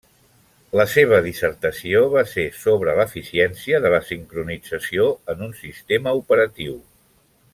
[0.79, 6.77] La seva dissertació va ser sobre l'eficiència de la sincronització en un sistema operatiu.